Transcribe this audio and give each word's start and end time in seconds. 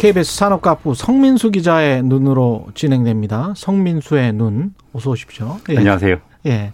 KBS 0.00 0.34
산업가부 0.34 0.94
성민수 0.94 1.50
기자의 1.50 2.02
눈으로 2.02 2.68
진행됩니다. 2.74 3.52
성민수의 3.54 4.32
눈, 4.32 4.72
어서 4.94 5.10
오십시오. 5.10 5.58
예. 5.68 5.76
안녕하세요. 5.76 6.16
예. 6.46 6.72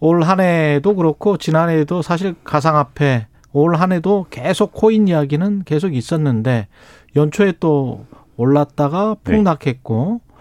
올 0.00 0.22
한 0.22 0.40
해도 0.40 0.94
그렇고 0.94 1.36
지난해에도 1.36 2.00
사실 2.00 2.34
가상화폐 2.42 3.26
올 3.52 3.74
한 3.76 3.92
해도 3.92 4.24
계속 4.30 4.72
코인 4.72 5.08
이야기는 5.08 5.64
계속 5.66 5.94
있었는데 5.94 6.68
연초에 7.16 7.52
또 7.60 8.06
올랐다가 8.38 9.16
네. 9.24 9.34
폭락했고 9.36 10.22
네. 10.26 10.34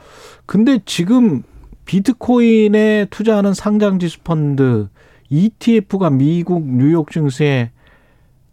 근데 0.45 0.79
지금 0.85 1.43
비트코인에 1.83 3.07
투자하는 3.09 3.53
상장지수 3.53 4.21
펀드 4.21 4.87
ETF가 5.27 6.09
미국 6.09 6.63
뉴욕 6.65 7.11
증시에 7.11 7.71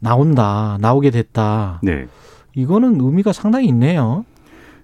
나온다, 0.01 0.77
나오게 0.81 1.13
됐다. 1.13 1.79
네. 1.85 2.09
이거는 2.55 3.01
의미가 3.01 3.33
상당히 3.33 3.69
있네요. 3.69 4.25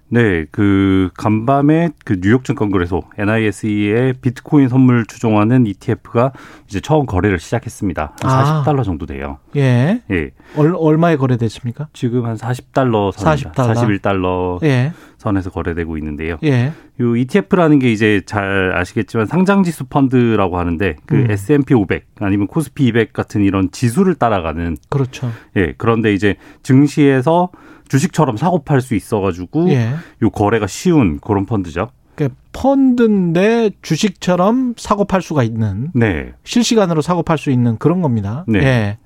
네, 0.07 0.45
그 0.51 1.09
간밤에 1.17 1.89
그 2.05 2.19
뉴욕 2.21 2.43
증권거래소 2.43 3.03
NISE의 3.17 4.13
비트코인 4.21 4.69
선물 4.69 5.05
추종하는 5.05 5.65
ETF가 5.65 6.31
이제 6.67 6.79
처음 6.79 7.05
거래를 7.05 7.39
시작했습니다. 7.39 8.13
한 8.21 8.31
아. 8.31 8.63
40달러 8.63 8.83
정도 8.83 9.05
돼요. 9.07 9.39
예. 9.55 10.01
예. 10.11 10.31
얼, 10.55 10.75
얼마에 10.77 11.15
거래됐습니까? 11.15 11.87
지금 11.93 12.25
한 12.25 12.37
40달러 12.37 13.11
선 13.13 13.35
40달러. 13.35 13.73
41달러 13.73 14.63
예. 14.63 14.93
선에서 15.17 15.49
거래되고 15.49 15.97
있는데요. 15.97 16.37
예. 16.43 16.71
요 17.01 17.15
ETF라는 17.15 17.79
게 17.79 17.91
이제 17.91 18.21
잘 18.25 18.73
아시겠지만 18.75 19.25
상장 19.25 19.63
지수 19.63 19.85
펀드라고 19.85 20.59
하는데 20.59 20.97
그 21.07 21.15
음. 21.15 21.31
S&P 21.31 21.73
500 21.73 22.05
아니면 22.19 22.45
코스피 22.45 22.85
200 22.87 23.11
같은 23.11 23.41
이런 23.41 23.71
지수를 23.71 24.13
따라가는 24.15 24.77
그렇죠. 24.89 25.31
예. 25.57 25.73
그런데 25.77 26.13
이제 26.13 26.35
증시에서 26.61 27.49
주식처럼 27.87 28.37
사고 28.37 28.63
팔 28.63 28.81
수 28.81 28.95
있어가지고 28.95 29.69
예. 29.69 29.93
요 30.21 30.29
거래가 30.29 30.67
쉬운 30.67 31.19
그런 31.19 31.45
펀드죠. 31.45 31.89
그러니까 32.15 32.39
펀드인데 32.53 33.71
주식처럼 33.81 34.75
사고 34.77 35.05
팔 35.05 35.21
수가 35.21 35.43
있는 35.43 35.89
네. 35.93 36.33
실시간으로 36.43 37.01
사고 37.01 37.23
팔 37.23 37.37
수 37.37 37.51
있는 37.51 37.77
그런 37.77 38.01
겁니다. 38.01 38.45
네. 38.47 38.59
예. 38.59 38.97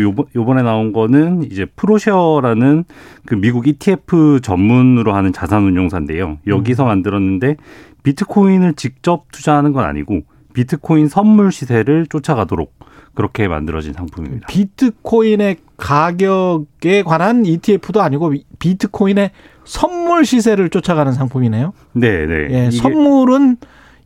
요번, 0.00 0.24
요번에 0.34 0.62
나온 0.62 0.92
거는 0.92 1.44
이제 1.50 1.66
프로셔라는 1.66 2.84
그 3.26 3.34
미국 3.34 3.66
ETF 3.68 4.40
전문으로 4.42 5.14
하는 5.14 5.32
자산운용사인데요. 5.32 6.38
여기서 6.46 6.84
음. 6.84 6.88
만들었는데 6.88 7.56
비트코인을 8.02 8.74
직접 8.74 9.30
투자하는 9.32 9.72
건 9.72 9.84
아니고 9.84 10.22
비트코인 10.54 11.08
선물 11.08 11.52
시세를 11.52 12.06
쫓아가도록 12.06 12.72
그렇게 13.14 13.48
만들어진 13.48 13.92
상품입니다. 13.92 14.46
비트코인의 14.48 15.56
가격에 15.76 17.02
관한 17.02 17.44
ETF도 17.44 18.00
아니고 18.00 18.34
비트코인의 18.58 19.30
선물 19.64 20.24
시세를 20.24 20.70
쫓아가는 20.70 21.12
상품이네요. 21.12 21.72
네, 21.92 22.26
네. 22.26 22.48
예, 22.50 22.70
선물은 22.70 23.58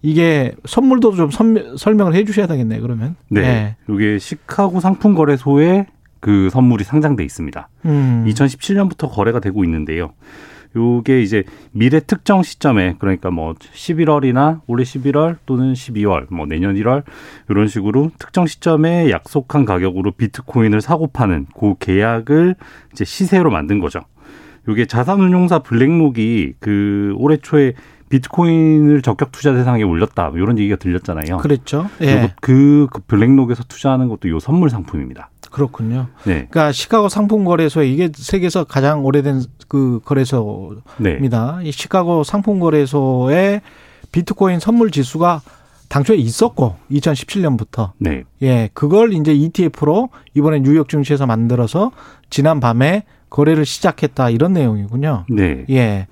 이게 0.02 0.54
선물도 0.64 1.30
좀 1.30 1.50
설명을 1.76 2.14
해 2.14 2.24
주셔야 2.24 2.46
되겠네요, 2.46 2.82
그러면. 2.82 3.16
네. 3.28 3.40
네. 3.40 3.76
이게 3.88 4.18
시카고 4.18 4.80
상품거래소에 4.80 5.86
그 6.20 6.50
선물이 6.50 6.84
상장돼 6.84 7.24
있습니다. 7.24 7.68
음. 7.84 8.24
2017년부터 8.28 9.10
거래가 9.10 9.40
되고 9.40 9.64
있는데요. 9.64 10.12
요게 10.74 11.22
이제 11.22 11.44
미래 11.72 12.00
특정 12.00 12.42
시점에 12.42 12.96
그러니까 12.98 13.30
뭐 13.30 13.54
11월이나 13.54 14.60
올해 14.66 14.84
11월 14.84 15.36
또는 15.46 15.72
12월 15.74 16.26
뭐 16.32 16.46
내년 16.46 16.74
1월 16.74 17.04
이런 17.48 17.68
식으로 17.68 18.10
특정 18.18 18.46
시점에 18.46 19.10
약속한 19.10 19.64
가격으로 19.64 20.12
비트코인을 20.12 20.80
사고 20.80 21.06
파는 21.06 21.46
그 21.58 21.74
계약을 21.78 22.56
이제 22.92 23.04
시세로 23.04 23.50
만든 23.50 23.80
거죠. 23.80 24.00
요게 24.68 24.86
자산운용사 24.86 25.60
블랙록이 25.60 26.54
그 26.58 27.14
올해 27.18 27.36
초에 27.36 27.74
비트코인을 28.08 29.02
적격 29.02 29.32
투자 29.32 29.52
대상에 29.52 29.82
올렸다 29.82 30.30
뭐 30.30 30.38
이런 30.38 30.58
얘기가 30.58 30.76
들렸잖아요. 30.76 31.38
그랬죠. 31.38 31.88
예. 32.02 32.32
그, 32.40 32.86
그 32.92 33.00
블랙록에서 33.00 33.64
투자하는 33.64 34.08
것도 34.08 34.28
요 34.28 34.38
선물 34.38 34.70
상품입니다. 34.70 35.30
그렇군요. 35.50 36.08
네. 36.24 36.46
그러니까 36.50 36.72
시카고 36.72 37.08
상품거래소 37.08 37.82
이게 37.82 38.10
세계에서 38.14 38.64
가장 38.64 39.04
오래된 39.04 39.42
그 39.68 40.00
거래소입니다. 40.04 41.58
네. 41.62 41.68
이 41.68 41.72
시카고 41.72 42.24
상품거래소의 42.24 43.62
비트코인 44.12 44.60
선물 44.60 44.90
지수가 44.90 45.42
당초에 45.88 46.16
있었고 46.16 46.76
2017년부터 46.90 47.92
네. 47.98 48.24
예 48.42 48.70
그걸 48.72 49.12
이제 49.12 49.32
ETF로 49.32 50.08
이번에 50.34 50.60
뉴욕 50.60 50.88
증시에서 50.88 51.26
만들어서 51.26 51.92
지난 52.30 52.60
밤에 52.60 53.04
거래를 53.30 53.64
시작했다 53.64 54.30
이런 54.30 54.52
내용이군요. 54.52 55.26
네. 55.28 55.64
예. 55.70 56.06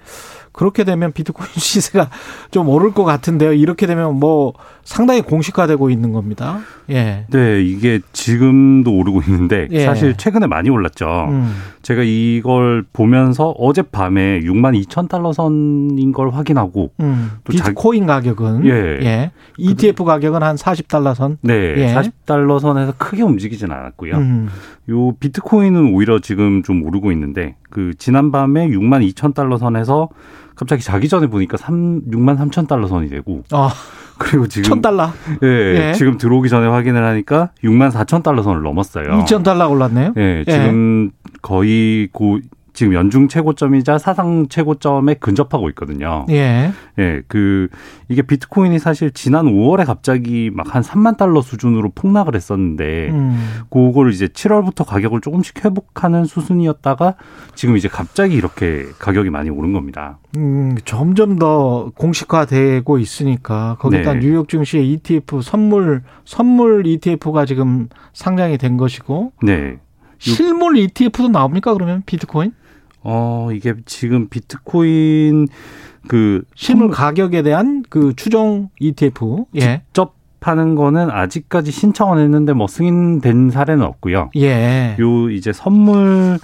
그렇게 0.55 0.85
되면 0.85 1.13
비트코인 1.13 1.51
시세가 1.59 2.09
좀 2.53 2.69
오를 2.69 2.95
것 2.95 3.05
같은데요. 3.05 3.53
이렇게 3.53 3.87
되면 3.87 4.19
뭐 4.19 4.55
상당히 4.85 5.21
공식화되고 5.21 5.91
있는 5.91 6.13
겁니다. 6.13 6.61
예. 6.91 7.27
네, 7.31 7.63
이게 7.63 8.01
지금도 8.13 8.95
오르고 8.95 9.23
있는데 9.27 9.67
예. 9.73 9.85
사실 9.85 10.17
최근에 10.17 10.47
많이 10.47 10.71
올랐죠. 10.71 11.27
음. 11.31 11.55
제가 11.83 12.03
이걸 12.05 12.85
보면서 12.93 13.51
어젯밤에 13.51 14.41
6만 14.41 14.81
2천 14.85 15.09
달러 15.09 15.33
선인 15.33 16.13
걸 16.13 16.31
확인하고 16.31 16.93
음. 17.01 17.33
또 17.43 17.53
비트코인 17.53 18.07
자... 18.07 18.15
가격은 18.15 18.67
예. 18.67 18.71
예. 19.03 19.31
ETF 19.59 20.05
가격은 20.05 20.43
한 20.43 20.55
40달러 20.55 21.15
선. 21.15 21.39
네, 21.41 21.75
예. 21.77 21.95
40달러 21.95 22.61
선에서 22.61 22.95
크게 22.97 23.23
움직이진 23.23 23.73
않았고요. 23.73 24.17
음. 24.17 24.49
요 24.91 25.13
비트코인은 25.19 25.95
오히려 25.95 26.21
지금 26.21 26.63
좀 26.63 26.85
오르고 26.85 27.11
있는데 27.11 27.57
그 27.71 27.95
지난밤에 27.99 28.69
6만 28.69 29.11
2천 29.13 29.35
달러 29.35 29.57
선에서 29.57 30.11
갑자기 30.55 30.83
자기 30.83 31.09
전에 31.09 31.27
보니까 31.27 31.57
3, 31.57 32.03
6만 32.11 32.39
3천 32.39 32.69
달러 32.69 32.87
선이 32.87 33.09
되고. 33.09 33.43
아. 33.51 33.73
그리고 34.17 34.47
지금 34.47 34.81
1000달러. 34.81 35.11
예, 35.43 35.89
예, 35.89 35.93
지금 35.95 36.19
들어오기 36.19 36.49
전에 36.49 36.69
확인을 36.69 37.05
하니까 37.05 37.51
6만 37.65 37.91
4천 37.91 38.23
달러 38.23 38.43
선을 38.43 38.63
넘었어요. 38.63 39.09
2,000달러 39.25 39.69
올랐네요. 39.69 40.13
예, 40.17 40.45
지금 40.49 41.11
예. 41.13 41.31
거의 41.43 42.09
고 42.13 42.39
지금 42.75 42.93
연중 42.93 43.29
최고점이자 43.29 43.97
사상 43.99 44.49
최고점에 44.49 45.15
근접하고 45.15 45.71
있거든요. 45.71 46.27
예. 46.29 46.73
예, 46.99 47.23
그 47.27 47.69
이게 48.09 48.21
비트코인이 48.21 48.79
사실 48.79 49.11
지난 49.13 49.47
5월에 49.47 49.87
갑자기 49.87 50.51
막 50.53 50.75
한 50.75 50.83
3만 50.83 51.17
달러 51.17 51.41
수준으로 51.41 51.93
폭락을 51.95 52.35
했었는데 52.35 53.11
음. 53.11 53.61
그거를 53.71 54.13
이제 54.13 54.27
7월부터 54.27 54.85
가격을 54.85 55.21
조금씩 55.21 55.65
회복하는 55.65 56.25
수순이었다가 56.25 57.15
지금 57.55 57.77
이제 57.77 57.87
갑자기 57.87 58.35
이렇게 58.35 58.87
가격이 58.99 59.31
많이 59.31 59.51
오른 59.51 59.73
겁니다. 59.73 60.19
음, 60.37 60.77
점점 60.85 61.39
더 61.39 61.93
공식화되고 61.95 62.99
있으니까 62.99 63.77
거기다 63.79 64.15
네. 64.15 64.21
뉴욕 64.21 64.49
증시의 64.49 64.91
ETF 64.95 65.43
선물 65.43 66.03
선물 66.25 66.85
ETF가 66.89 67.47
지금 67.47 67.89
상장이 68.13 68.59
된 68.59 68.77
것이고 68.77 69.33
네. 69.45 69.79
실물 70.19 70.77
ETF도 70.77 71.29
나옵니까 71.29 71.73
그러면 71.73 72.03
비트코인? 72.05 72.53
어, 73.05 73.51
이게 73.53 73.75
지금 73.87 74.29
비트코인 74.29 75.49
그 76.09 76.43
실물 76.55 76.91
가격에 76.91 77.43
대한 77.43 77.83
그 77.89 78.15
추정 78.17 78.71
ETF 78.81 79.45
예. 79.57 79.83
직접 79.87 80.15
하는 80.41 80.75
거는 80.75 81.11
아직까지 81.11 81.71
신청은 81.71 82.23
했는데 82.23 82.53
뭐 82.53 82.67
승인된 82.67 83.51
사례는 83.51 83.83
없고요. 83.83 84.31
예. 84.37 84.97
요 85.01 85.31
이제 85.31 85.53
선물 85.53 86.39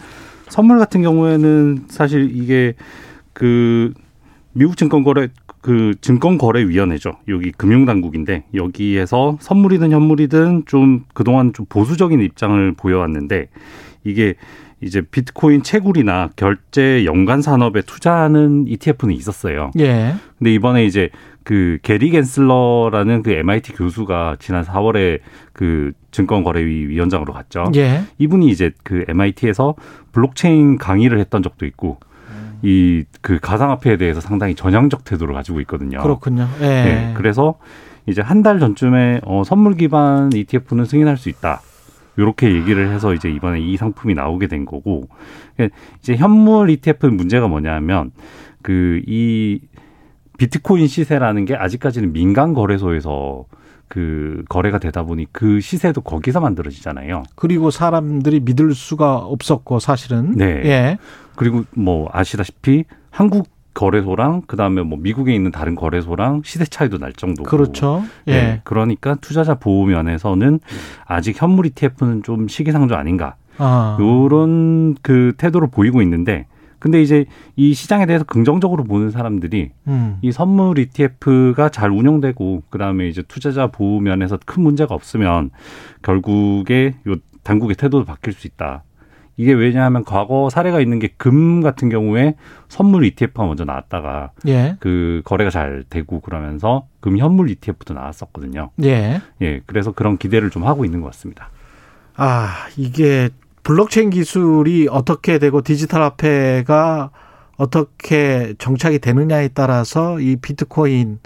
선물 0.48 0.78
같은 0.78 1.02
경우에는 1.02 1.84
사실 1.88 2.34
이게 2.34 2.74
그 3.34 3.92
미국 4.52 4.76
증권거래 4.76 5.28
그 5.60 5.94
증권거래위원회죠. 6.00 7.12
여기 7.28 7.52
금융당국인데 7.52 8.44
여기에서 8.54 9.36
선물이든 9.40 9.92
현물이든 9.92 10.64
좀 10.66 11.04
그동안 11.12 11.52
좀 11.52 11.66
보수적인 11.68 12.20
입장을 12.20 12.72
보여왔는데 12.72 13.48
이게 14.04 14.34
이제 14.82 15.02
비트코인 15.02 15.62
채굴이나 15.62 16.30
결제 16.36 17.04
연관 17.04 17.42
산업에 17.42 17.82
투자하는 17.82 18.66
ETF는 18.66 19.14
있었어요. 19.14 19.70
예. 19.78 20.14
근데 20.38 20.52
이번에 20.54 20.84
이제 20.86 21.10
그 21.44 21.78
게리 21.82 22.10
겐슬러라는 22.10 23.22
그 23.22 23.30
MIT 23.32 23.72
교수가 23.74 24.36
지난 24.38 24.64
4월에 24.64 25.20
그 25.52 25.92
증권거래위 26.12 26.88
위원장으로 26.88 27.32
갔죠. 27.32 27.64
예. 27.76 28.02
이분이 28.18 28.48
이제 28.48 28.70
그 28.82 29.04
MIT에서 29.08 29.74
블록체인 30.12 30.78
강의를 30.78 31.18
했던 31.18 31.42
적도 31.42 31.66
있고 31.66 31.98
이 32.62 33.04
그 33.22 33.38
가상화폐에 33.38 33.96
대해서 33.98 34.20
상당히 34.20 34.54
전향적 34.54 35.04
태도를 35.04 35.34
가지고 35.34 35.60
있거든요. 35.60 36.00
그렇군요. 36.02 36.48
예. 36.60 36.66
네, 36.66 37.14
그래서 37.16 37.58
이제 38.06 38.22
한 38.22 38.42
달 38.42 38.58
전쯤에 38.60 39.20
어, 39.24 39.42
선물 39.44 39.74
기반 39.76 40.30
ETF는 40.32 40.84
승인할 40.86 41.16
수 41.18 41.28
있다. 41.28 41.60
이렇게 42.20 42.52
얘기를 42.52 42.92
해서 42.92 43.14
이제 43.14 43.30
이번에 43.30 43.60
이 43.60 43.76
상품이 43.76 44.14
나오게 44.14 44.46
된 44.46 44.64
거고 44.64 45.08
이제 46.00 46.16
현물 46.16 46.70
ETF 46.70 47.06
문제가 47.06 47.48
뭐냐면 47.48 48.12
그 48.62 49.00
이 49.06 49.60
비트코인 50.38 50.86
시세라는 50.86 51.44
게 51.44 51.54
아직까지는 51.54 52.14
민간 52.14 52.54
거래소에서 52.54 53.44
그 53.88 54.42
거래가 54.48 54.78
되다 54.78 55.02
보니 55.02 55.26
그 55.32 55.60
시세도 55.60 56.00
거기서 56.00 56.40
만들어지잖아요. 56.40 57.24
그리고 57.34 57.70
사람들이 57.70 58.40
믿을 58.40 58.72
수가 58.72 59.16
없었고 59.16 59.80
사실은 59.80 60.32
네. 60.36 60.46
예. 60.64 60.98
그리고 61.36 61.64
뭐 61.74 62.08
아시다시피 62.12 62.84
한국 63.10 63.48
거래소랑 63.74 64.42
그다음에 64.42 64.82
뭐 64.82 64.98
미국에 64.98 65.34
있는 65.34 65.50
다른 65.50 65.74
거래소랑 65.74 66.42
시세 66.44 66.64
차이도 66.64 66.98
날 66.98 67.12
정도고. 67.12 67.48
그렇죠. 67.48 68.02
예. 68.26 68.32
네. 68.32 68.60
그러니까 68.64 69.14
투자자 69.16 69.54
보호 69.54 69.86
면에서는 69.86 70.60
아직 71.06 71.40
현물 71.40 71.66
ETF는 71.66 72.22
좀 72.22 72.48
시기상조 72.48 72.94
아닌가. 72.94 73.36
아. 73.58 73.96
요런 74.00 74.96
그 75.02 75.34
태도를 75.36 75.68
보이고 75.70 76.00
있는데 76.02 76.46
근데 76.80 77.02
이제 77.02 77.26
이 77.56 77.74
시장에 77.74 78.06
대해서 78.06 78.24
긍정적으로 78.24 78.84
보는 78.84 79.10
사람들이 79.10 79.70
음. 79.86 80.16
이 80.22 80.32
선물 80.32 80.78
ETF가 80.78 81.68
잘 81.68 81.90
운영되고 81.90 82.62
그다음에 82.70 83.06
이제 83.06 83.22
투자자 83.22 83.66
보호 83.66 84.00
면에서 84.00 84.38
큰 84.44 84.62
문제가 84.62 84.94
없으면 84.94 85.50
결국에 86.02 86.94
요 87.06 87.16
당국의 87.44 87.76
태도도 87.76 88.04
바뀔 88.06 88.32
수 88.32 88.46
있다. 88.46 88.82
이게 89.40 89.52
왜냐하면 89.52 90.04
과거 90.04 90.50
사례가 90.50 90.80
있는 90.80 90.98
게 90.98 91.08
금 91.16 91.60
같은 91.60 91.88
경우에 91.88 92.34
선물 92.68 93.04
ETF가 93.04 93.44
먼저 93.44 93.64
나왔다가 93.64 94.32
예. 94.46 94.76
그 94.80 95.22
거래가 95.24 95.50
잘 95.50 95.84
되고 95.88 96.20
그러면서 96.20 96.86
금 97.00 97.18
현물 97.18 97.50
ETF도 97.50 97.94
나왔었거든요. 97.94 98.70
예. 98.84 99.20
예. 99.42 99.60
그래서 99.66 99.92
그런 99.92 100.18
기대를 100.18 100.50
좀 100.50 100.66
하고 100.66 100.84
있는 100.84 101.00
것 101.00 101.06
같습니다. 101.08 101.50
아, 102.16 102.66
이게 102.76 103.30
블록체인 103.62 104.10
기술이 104.10 104.88
어떻게 104.90 105.38
되고 105.38 105.62
디지털 105.62 106.02
화폐가 106.02 107.10
어떻게 107.56 108.54
정착이 108.58 108.98
되느냐에 109.00 109.48
따라서 109.48 110.20
이 110.20 110.36
비트코인 110.36 111.18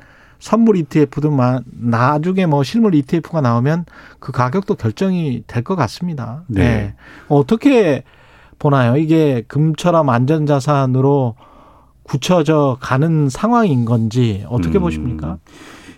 선물 0.45 0.77
ETF도 0.77 1.33
나중에 1.73 2.45
뭐 2.45 2.63
실물 2.63 2.95
ETF가 2.95 3.41
나오면 3.41 3.87
그 4.19 4.31
가격도 4.31 4.75
결정이 4.75 5.45
될 5.47 5.65
것 5.65 5.75
같습니다. 5.75 6.43
네. 6.49 6.63
네. 6.63 6.95
어떻게 7.29 8.05
보나요? 8.59 8.99
이게 8.99 9.43
금처럼 9.49 10.11
안전자산으로 10.11 11.37
굳혀져 12.03 12.77
가는 12.81 13.31
상황인 13.31 13.87
건지 13.87 14.45
어떻게 14.51 14.79
음, 14.79 14.83
보십니까? 14.83 15.39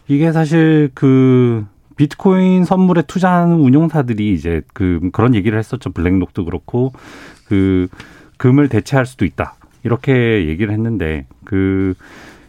이게 0.06 0.30
사실 0.30 0.92
그 0.94 1.66
비트코인 1.96 2.64
선물에 2.64 3.02
투자하는 3.02 3.56
운용사들이 3.56 4.32
이제 4.32 4.62
그 4.72 5.10
그런 5.12 5.34
얘기를 5.34 5.58
했었죠. 5.58 5.90
블랙록도 5.90 6.44
그렇고 6.44 6.92
그 7.48 7.88
금을 8.36 8.68
대체할 8.68 9.06
수도 9.06 9.24
있다. 9.24 9.56
이렇게 9.82 10.46
얘기를 10.46 10.72
했는데 10.72 11.26
그 11.44 11.94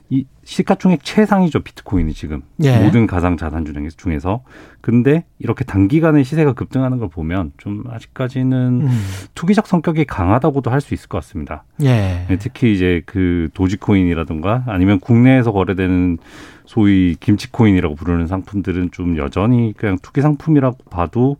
이 0.09 0.25
시가총액 0.45 1.04
최상이죠 1.04 1.62
비트코인이 1.62 2.13
지금 2.13 2.42
예. 2.63 2.77
모든 2.80 3.07
가상 3.07 3.36
자산 3.36 3.65
중에서 3.98 4.44
근데 4.80 5.25
이렇게 5.39 5.65
단기간에 5.65 6.24
시세가 6.24 6.54
급등하는 6.54 6.98
걸 7.00 7.09
보면 7.09 7.51
좀 7.57 7.83
아직까지는 7.89 8.81
음. 8.83 8.89
투기적 9.36 9.68
성격이 9.68 10.06
강하다고도 10.06 10.71
할 10.71 10.77
수 10.80 10.94
있을 10.94 11.09
것 11.09 11.18
같습니다. 11.18 11.65
예. 11.81 12.25
네, 12.30 12.38
특히 12.39 12.74
이제 12.74 13.01
그 13.06 13.50
도지코인이라든가 13.54 14.63
아니면 14.68 15.00
국내에서 15.01 15.51
거래되는 15.51 16.19
소위 16.65 17.15
김치코인이라고 17.19 17.95
부르는 17.95 18.27
상품들은 18.27 18.92
좀 18.92 19.18
여전히 19.18 19.74
그냥 19.75 19.98
투기 20.01 20.21
상품이라고 20.21 20.77
봐도 20.89 21.38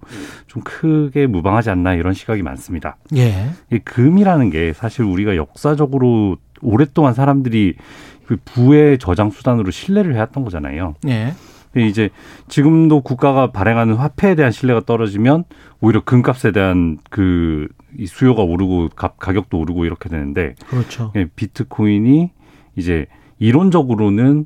좀 0.48 0.64
크게 0.64 1.28
무방하지 1.28 1.70
않나 1.70 1.94
이런 1.94 2.14
시각이 2.14 2.42
많습니다. 2.42 2.98
예. 3.16 3.50
이 3.72 3.80
금이라는 3.80 4.50
게 4.50 4.74
사실 4.74 5.04
우리가 5.04 5.36
역사적으로 5.36 6.38
오랫동안 6.62 7.14
사람들이 7.14 7.76
그 8.26 8.38
부의 8.44 8.98
저장 8.98 9.30
수단으로 9.30 9.72
신뢰를 9.72 10.16
해왔던 10.16 10.44
거잖아요. 10.44 10.96
예. 11.08 11.34
이제 11.76 12.10
지금도 12.48 13.02
국가가 13.02 13.52
발행하는 13.52 13.96
화폐에 13.96 14.36
대한 14.36 14.52
신뢰가 14.52 14.82
떨어지면 14.86 15.44
오히려 15.80 16.04
금값에 16.04 16.52
대한 16.52 16.98
그 17.10 17.68
수요가 18.08 18.44
오르고 18.44 18.90
가격도 18.96 19.60
오르고 19.60 19.86
이렇게 19.86 20.10
되는데 20.10 20.56
그렇죠. 20.68 21.12
예, 21.16 21.28
비트코인이 21.36 22.32
이제 22.76 23.06
이론적으로는 23.40 24.46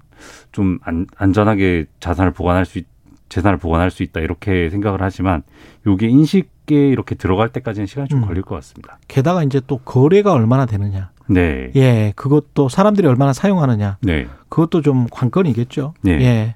좀 0.52 0.80
안, 0.84 1.08
안전하게 1.16 1.86
자산을 2.00 2.32
보관할 2.34 2.66
수 2.66 2.80
있, 2.80 2.86
재산을 3.30 3.58
보관할 3.58 3.92
수 3.92 4.04
있다 4.04 4.20
이렇게 4.20 4.70
생각을 4.70 5.02
하지만 5.02 5.44
요게 5.88 6.08
인식에 6.08 6.90
이렇게 6.90 7.16
들어갈 7.16 7.50
때까지는 7.50 7.88
시간이 7.88 8.10
좀 8.10 8.24
음. 8.24 8.28
걸릴 8.28 8.42
것 8.42 8.56
같습니다. 8.56 9.00
게다가 9.08 9.44
이제 9.44 9.62
또 9.68 9.78
거래가 9.78 10.34
얼마나 10.34 10.66
되느냐. 10.66 11.12
네. 11.28 11.72
예, 11.76 12.14
그것도 12.16 12.70
사람들이 12.70 13.08
얼마나 13.08 13.34
사용하느냐. 13.34 13.98
네. 14.02 14.28
그것도 14.50 14.82
좀 14.82 15.08
관건이겠죠. 15.12 15.94
네. 16.02 16.12
예. 16.22 16.56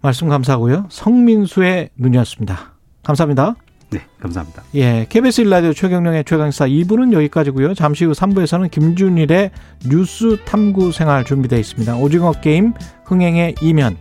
말씀 0.00 0.28
감사하고요. 0.28 0.86
성민수의 0.88 1.90
눈이었습니다. 1.96 2.72
감사합니다. 3.02 3.56
네, 3.90 4.00
감사합니다. 4.20 4.62
예, 4.74 5.06
KBS 5.08 5.42
일라디오 5.42 5.72
최경령의 5.74 6.24
최강사 6.24 6.66
2부는 6.66 7.12
여기까지고요. 7.12 7.74
잠시 7.74 8.06
후 8.06 8.12
3부에서는 8.12 8.70
김준일의 8.70 9.50
뉴스 9.88 10.38
탐구 10.44 10.92
생활 10.92 11.24
준비되어 11.24 11.58
있습니다. 11.58 11.96
오징어 11.96 12.32
게임 12.32 12.72
흥행의 13.04 13.56
이면, 13.60 13.98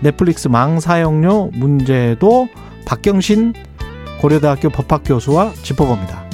넷플릭스 0.00 0.48
망 0.48 0.78
사용료 0.78 1.50
문제도 1.54 2.48
박경신 2.86 3.54
고려대학교 4.20 4.70
법학교수와 4.70 5.52
짚어봅니다. 5.54 6.24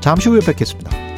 잠시 0.00 0.28
후에 0.28 0.40
뵙겠습니다. 0.40 1.11